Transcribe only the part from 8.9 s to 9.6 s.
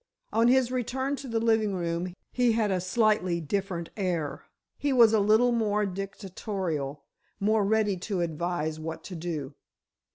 to do.